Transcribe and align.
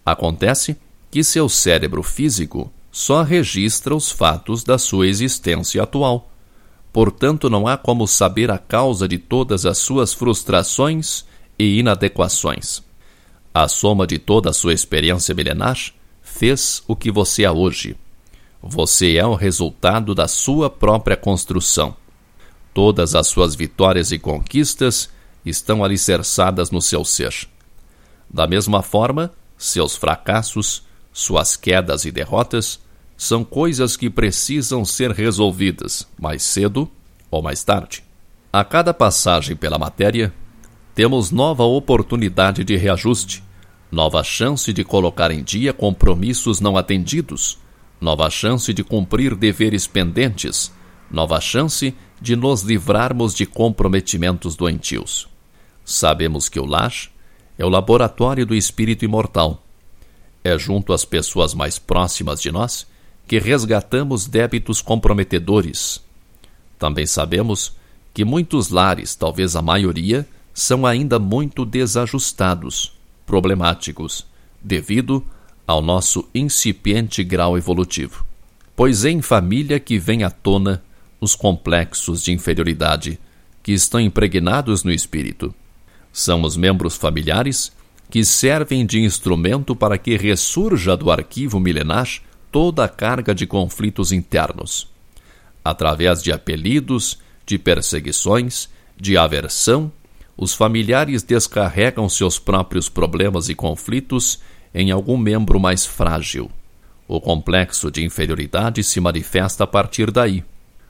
Acontece 0.06 0.76
que 1.10 1.24
seu 1.24 1.48
cérebro 1.48 2.04
físico 2.04 2.70
só 2.92 3.24
registra 3.24 3.96
os 3.96 4.12
fatos 4.12 4.66
da 4.66 4.78
sua 4.78 5.08
existência 5.08 5.82
atual. 5.82 6.30
Portanto, 6.92 7.50
não 7.50 7.66
há 7.66 7.78
como 7.78 8.06
saber 8.06 8.52
a 8.52 8.58
causa 8.58 9.08
de 9.08 9.18
todas 9.18 9.66
as 9.66 9.78
suas 9.78 10.14
frustrações 10.14 11.24
e 11.58 11.80
inadequações. 11.80 12.84
A 13.58 13.70
soma 13.70 14.06
de 14.06 14.20
toda 14.20 14.50
a 14.50 14.54
sua 14.54 14.74
experiência 14.74 15.34
milenar 15.34 15.78
fez 16.22 16.84
o 16.90 16.94
que 16.94 17.10
você 17.10 17.46
é 17.46 17.50
hoje. 17.50 17.96
Você 18.62 19.16
é 19.16 19.26
o 19.26 19.34
resultado 19.34 20.14
da 20.14 20.28
sua 20.28 20.70
própria 20.70 21.16
construção. 21.16 21.96
Todas 22.74 23.16
as 23.16 23.28
suas 23.28 23.56
vitórias 23.56 24.12
e 24.12 24.20
conquistas 24.20 25.10
estão 25.46 25.86
alicerçadas 25.86 26.70
no 26.70 26.82
seu 26.82 27.06
ser. 27.06 27.48
Da 28.30 28.46
mesma 28.46 28.82
forma, 28.82 29.32
seus 29.58 29.96
fracassos, 29.96 30.84
suas 31.14 31.56
quedas 31.56 32.04
e 32.04 32.12
derrotas 32.12 32.78
são 33.16 33.46
coisas 33.46 33.96
que 33.96 34.10
precisam 34.10 34.84
ser 34.84 35.12
resolvidas 35.12 36.06
mais 36.20 36.44
cedo 36.44 36.92
ou 37.32 37.42
mais 37.42 37.64
tarde. 37.64 38.04
A 38.52 38.66
cada 38.66 38.94
passagem 38.94 39.56
pela 39.56 39.80
matéria, 39.80 40.34
temos 40.94 41.30
nova 41.30 41.64
oportunidade 41.64 42.64
de 42.64 42.76
reajuste, 42.78 43.45
nova 43.96 44.22
chance 44.26 44.74
de 44.74 44.84
colocar 44.84 45.32
em 45.32 45.42
dia 45.42 45.72
compromissos 45.72 46.60
não 46.60 46.76
atendidos, 46.76 47.58
nova 48.02 48.30
chance 48.30 48.74
de 48.74 48.84
cumprir 48.84 49.34
deveres 49.36 49.88
pendentes, 49.88 50.70
nova 51.10 51.40
chance 51.40 51.96
de 52.20 52.36
nos 52.36 52.62
livrarmos 52.62 53.34
de 53.34 53.46
comprometimentos 53.46 54.58
doentios. 54.58 55.30
Sabemos 55.86 56.50
que 56.50 56.60
o 56.60 56.66
lar 56.66 56.94
é 57.58 57.64
o 57.64 57.70
laboratório 57.70 58.46
do 58.46 58.54
espírito 58.54 59.06
imortal. 59.06 59.64
É 60.44 60.60
junto 60.60 60.92
às 60.92 61.06
pessoas 61.06 61.54
mais 61.54 61.80
próximas 61.80 62.42
de 62.42 62.52
nós 62.52 62.86
que 63.26 63.40
resgatamos 63.40 64.28
débitos 64.28 64.82
comprometedores. 64.82 66.04
Também 66.78 67.06
sabemos 67.06 67.78
que 68.14 68.26
muitos 68.26 68.68
lares, 68.68 69.16
talvez 69.16 69.56
a 69.56 69.62
maioria, 69.62 70.28
são 70.54 70.86
ainda 70.86 71.18
muito 71.18 71.64
desajustados, 71.64 72.94
problemáticos, 73.26 74.26
devido 74.62 75.26
ao 75.66 75.82
nosso 75.82 76.28
incipiente 76.34 77.24
grau 77.24 77.58
evolutivo. 77.58 78.26
Pois 78.76 79.06
é 79.06 79.10
em 79.10 79.22
família 79.22 79.80
que 79.80 79.98
vem 79.98 80.24
à 80.24 80.30
tona 80.30 80.84
os 81.20 81.34
complexos 81.36 82.24
de 82.24 82.32
inferioridade 82.32 83.20
que 83.64 83.72
estão 83.72 84.00
impregnados 84.00 84.84
no 84.84 84.92
espírito. 84.92 85.54
São 86.12 86.44
os 86.44 86.56
membros 86.56 86.96
familiares 86.96 87.72
que 88.10 88.24
servem 88.24 88.86
de 88.86 89.00
instrumento 89.00 89.76
para 89.76 89.98
que 89.98 90.16
ressurja 90.16 90.96
do 90.96 91.10
arquivo 91.10 91.60
milenar 91.60 92.08
toda 92.52 92.86
a 92.86 92.90
carga 92.90 93.34
de 93.34 93.48
conflitos 93.48 94.12
internos. 94.12 94.88
Através 95.64 96.22
de 96.22 96.32
apelidos, 96.32 97.18
de 97.46 97.58
perseguições, 97.58 98.70
de 98.96 99.18
aversão 99.18 99.92
os 100.38 100.54
familiares 100.54 101.24
descarregam 101.24 102.10
seus 102.10 102.38
próprios 102.38 102.90
problemas 102.90 103.50
e 103.50 103.56
conflitos 103.56 104.40
em 104.74 104.92
algum 104.92 105.18
membro 105.18 105.60
mais 105.60 105.86
frágil. 105.86 106.52
O 107.08 107.22
complexo 107.22 107.90
de 107.90 108.04
inferioridade 108.04 108.84
se 108.84 109.00
manifesta 109.00 109.64
a 109.64 109.68
partir 109.68 110.12
daí. 110.12 110.44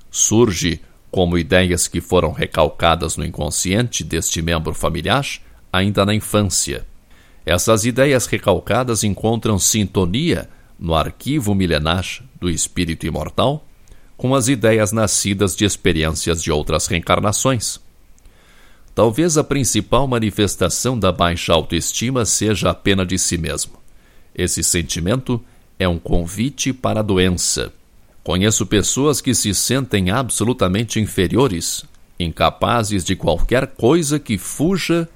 Surge 0.10 0.82
como 1.12 1.38
ideias 1.38 1.88
que 1.88 2.02
foram 2.02 2.32
recalcadas 2.32 3.18
no 3.18 3.26
inconsciente 3.26 4.04
deste 4.04 4.42
membro 4.42 4.74
familiar 4.74 5.26
ainda 5.72 6.06
na 6.06 6.16
infância. 6.16 6.86
Essas 7.46 7.86
ideias 7.86 8.26
recalcadas 8.26 9.04
encontram 9.04 9.60
sintonia 9.60 10.50
no 10.80 10.96
arquivo 10.96 11.54
milenar 11.54 12.06
do 12.40 12.50
espírito 12.50 13.06
imortal 13.06 13.66
com 14.18 14.34
as 14.34 14.48
ideias 14.48 14.92
nascidas 14.92 15.56
de 15.56 15.66
experiências 15.66 16.42
de 16.42 16.52
outras 16.52 16.88
reencarnações. 16.88 17.80
Talvez 18.96 19.38
a 19.38 19.44
principal 19.44 20.08
manifestação 20.08 20.98
da 20.98 21.12
baixa 21.12 21.52
autoestima 21.52 22.24
seja 22.24 22.70
a 22.70 22.74
pena 22.74 23.06
de 23.06 23.20
si 23.20 23.38
mesmo. 23.38 23.74
Esse 24.34 24.64
sentimento 24.64 25.44
é 25.78 25.86
um 25.86 26.00
convite 26.00 26.72
para 26.72 27.02
a 27.02 27.04
doença. 27.04 27.74
Conheço 28.24 28.66
pessoas 28.66 29.20
que 29.20 29.36
se 29.36 29.54
sentem 29.54 30.12
absolutamente 30.12 30.98
inferiores, 30.98 31.84
incapazes 32.18 33.04
de 33.04 33.18
qualquer 33.18 33.68
coisa 33.68 34.18
que 34.18 34.38
fuja 34.38 35.10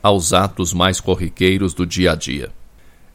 aos 0.00 0.32
atos 0.32 0.72
mais 0.72 1.00
corriqueiros 1.00 1.74
do 1.74 1.84
dia 1.84 2.12
a 2.12 2.14
dia. 2.14 2.52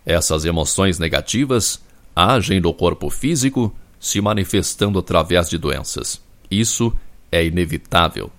Essas 0.05 0.43
emoções 0.43 0.99
negativas 0.99 1.79
agem 2.13 2.59
no 2.59 2.73
corpo 2.73 3.09
físico, 3.09 3.73
se 3.97 4.19
manifestando 4.19 4.99
através 4.99 5.49
de 5.49 5.57
doenças. 5.57 6.21
Isso 6.51 6.93
é 7.31 7.45
inevitável. 7.45 8.29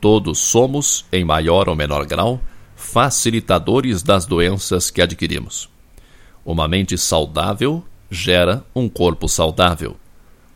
Todos 0.00 0.38
somos, 0.38 1.04
em 1.12 1.24
maior 1.24 1.68
ou 1.68 1.76
menor 1.76 2.06
grau, 2.06 2.40
facilitadores 2.74 4.02
das 4.02 4.26
doenças 4.26 4.90
que 4.90 5.00
adquirimos. 5.00 5.68
Uma 6.44 6.68
mente 6.68 6.96
saudável 6.96 7.82
gera 8.10 8.64
um 8.74 8.88
corpo 8.88 9.28
saudável. 9.28 9.96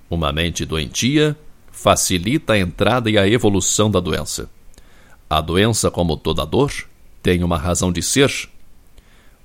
Uma 0.09 0.33
mente 0.33 0.65
doentia 0.65 1.37
facilita 1.73 2.53
a 2.53 2.59
entrada 2.59 3.11
e 3.11 3.17
a 3.17 3.27
evolução 3.27 3.91
da 3.91 4.01
doença. 4.01 4.51
A 5.29 5.41
doença, 5.41 5.91
como 5.91 6.17
toda 6.17 6.45
dor, 6.45 6.73
tem 7.23 7.43
uma 7.43 7.57
razão 7.57 7.91
de 7.91 8.03
ser. 8.03 8.31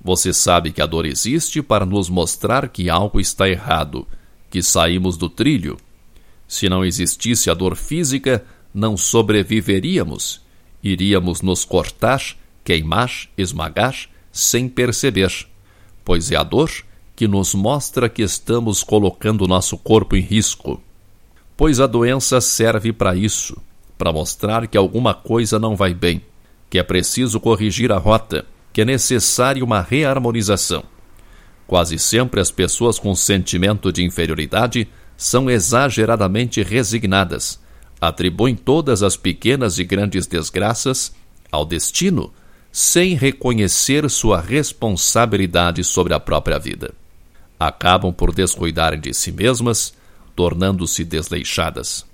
Você 0.02 0.32
sabe 0.32 0.70
que 0.70 0.82
a 0.82 0.86
dor 0.86 1.06
existe 1.06 1.62
para 1.62 1.86
nos 1.86 2.08
mostrar 2.08 2.68
que 2.68 2.90
algo 2.90 3.18
está 3.18 3.48
errado, 3.48 4.06
que 4.50 4.62
saímos 4.62 5.16
do 5.16 5.28
trilho. 5.28 5.76
Se 6.46 6.68
não 6.68 6.84
existisse 6.84 7.50
a 7.50 7.54
dor 7.54 7.74
física, 7.74 8.44
não 8.76 8.94
sobreviveríamos. 8.94 10.42
Iríamos 10.82 11.40
nos 11.40 11.64
cortar, 11.64 12.22
queimar, 12.62 13.10
esmagar, 13.36 13.96
sem 14.30 14.68
perceber, 14.68 15.32
pois 16.04 16.30
é 16.30 16.36
a 16.36 16.42
dor 16.42 16.70
que 17.16 17.26
nos 17.26 17.54
mostra 17.54 18.06
que 18.06 18.20
estamos 18.20 18.84
colocando 18.84 19.48
nosso 19.48 19.78
corpo 19.78 20.14
em 20.14 20.20
risco. 20.20 20.78
Pois 21.56 21.80
a 21.80 21.86
doença 21.86 22.38
serve 22.38 22.92
para 22.92 23.16
isso, 23.16 23.56
para 23.96 24.12
mostrar 24.12 24.66
que 24.66 24.76
alguma 24.76 25.14
coisa 25.14 25.58
não 25.58 25.74
vai 25.74 25.94
bem, 25.94 26.20
que 26.68 26.78
é 26.78 26.82
preciso 26.82 27.40
corrigir 27.40 27.90
a 27.90 27.96
rota, 27.96 28.44
que 28.74 28.82
é 28.82 28.84
necessária 28.84 29.64
uma 29.64 29.80
reharmonização. 29.80 30.84
Quase 31.66 31.98
sempre 31.98 32.42
as 32.42 32.50
pessoas 32.50 32.98
com 32.98 33.14
sentimento 33.14 33.90
de 33.90 34.04
inferioridade 34.04 34.86
são 35.16 35.48
exageradamente 35.48 36.62
resignadas 36.62 37.64
atribuem 38.00 38.54
todas 38.54 39.02
as 39.02 39.16
pequenas 39.16 39.78
e 39.78 39.84
grandes 39.84 40.26
desgraças 40.26 41.12
ao 41.50 41.64
destino, 41.64 42.32
sem 42.70 43.14
reconhecer 43.14 44.08
sua 44.10 44.40
responsabilidade 44.40 45.82
sobre 45.82 46.12
a 46.12 46.20
própria 46.20 46.58
vida. 46.58 46.94
Acabam 47.58 48.12
por 48.12 48.34
descuidarem 48.34 49.00
de 49.00 49.14
si 49.14 49.32
mesmas, 49.32 49.94
tornando-se 50.34 51.02
desleixadas. 51.02 52.04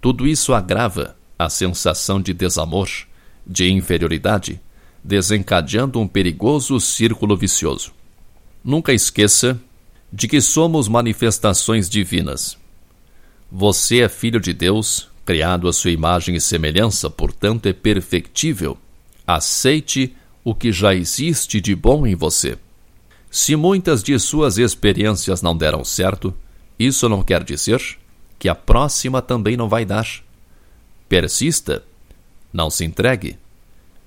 Tudo 0.00 0.26
isso 0.26 0.52
agrava 0.52 1.16
a 1.38 1.48
sensação 1.48 2.20
de 2.20 2.34
desamor, 2.34 2.88
de 3.46 3.70
inferioridade, 3.70 4.60
desencadeando 5.02 6.00
um 6.00 6.08
perigoso 6.08 6.80
círculo 6.80 7.36
vicioso. 7.36 7.92
Nunca 8.64 8.92
esqueça 8.92 9.58
de 10.12 10.26
que 10.26 10.40
somos 10.40 10.88
manifestações 10.88 11.88
divinas. 11.88 12.58
Você 13.50 14.00
é 14.00 14.08
filho 14.08 14.40
de 14.40 14.52
Deus, 14.52 15.09
criado 15.30 15.68
à 15.68 15.72
sua 15.72 15.92
imagem 15.92 16.34
e 16.34 16.40
semelhança, 16.40 17.08
portanto 17.08 17.66
é 17.66 17.72
perfectível. 17.72 18.76
Aceite 19.24 20.12
o 20.42 20.52
que 20.52 20.72
já 20.72 20.92
existe 20.92 21.60
de 21.60 21.72
bom 21.72 22.04
em 22.04 22.16
você. 22.16 22.58
Se 23.30 23.54
muitas 23.54 24.02
de 24.02 24.18
suas 24.18 24.58
experiências 24.58 25.40
não 25.40 25.56
deram 25.56 25.84
certo, 25.84 26.34
isso 26.76 27.08
não 27.08 27.22
quer 27.22 27.44
dizer 27.44 27.80
que 28.40 28.48
a 28.48 28.56
próxima 28.56 29.22
também 29.22 29.56
não 29.56 29.68
vai 29.68 29.84
dar. 29.84 30.04
Persista, 31.08 31.84
não 32.52 32.68
se 32.68 32.84
entregue. 32.84 33.38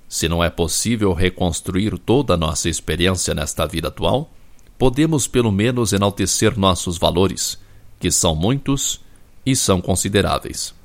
Se 0.09 0.27
não 0.27 0.43
é 0.43 0.49
possível 0.49 1.13
reconstruir 1.13 1.97
toda 1.99 2.33
a 2.33 2.37
nossa 2.37 2.67
experiência 2.67 3.33
nesta 3.33 3.65
vida 3.65 3.87
atual, 3.87 4.29
podemos 4.77 5.25
pelo 5.25 5.53
menos 5.53 5.93
enaltecer 5.93 6.59
nossos 6.59 6.97
valores, 6.97 7.57
que 7.97 8.11
são 8.11 8.35
muitos 8.35 8.99
e 9.45 9.55
são 9.55 9.79
consideráveis. 9.79 10.82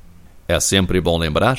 É 0.51 0.59
sempre 0.59 0.99
bom 0.99 1.19
lembrar 1.19 1.59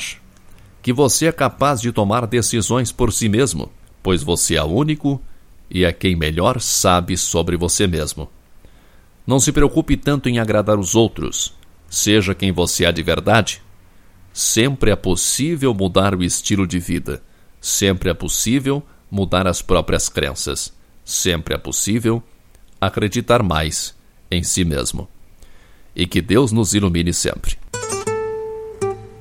que 0.82 0.92
você 0.92 1.26
é 1.26 1.32
capaz 1.32 1.80
de 1.80 1.92
tomar 1.92 2.26
decisões 2.26 2.90
por 2.90 3.12
si 3.12 3.28
mesmo, 3.28 3.70
pois 4.02 4.20
você 4.20 4.56
é 4.56 4.64
único 4.64 5.22
e 5.70 5.84
é 5.84 5.92
quem 5.92 6.16
melhor 6.16 6.60
sabe 6.60 7.16
sobre 7.16 7.56
você 7.56 7.86
mesmo. 7.86 8.28
Não 9.24 9.38
se 9.38 9.52
preocupe 9.52 9.96
tanto 9.96 10.28
em 10.28 10.40
agradar 10.40 10.76
os 10.76 10.96
outros, 10.96 11.54
seja 11.88 12.34
quem 12.34 12.50
você 12.50 12.84
é 12.84 12.90
de 12.90 13.00
verdade. 13.00 13.62
Sempre 14.32 14.90
é 14.90 14.96
possível 14.96 15.72
mudar 15.72 16.12
o 16.12 16.24
estilo 16.24 16.66
de 16.66 16.80
vida, 16.80 17.22
sempre 17.60 18.10
é 18.10 18.14
possível 18.14 18.82
mudar 19.08 19.46
as 19.46 19.62
próprias 19.62 20.08
crenças, 20.08 20.72
sempre 21.04 21.54
é 21.54 21.58
possível 21.58 22.20
acreditar 22.80 23.40
mais 23.40 23.94
em 24.28 24.42
si 24.42 24.64
mesmo. 24.64 25.08
E 25.94 26.08
que 26.08 26.20
Deus 26.20 26.50
nos 26.50 26.74
ilumine 26.74 27.12
sempre 27.12 27.59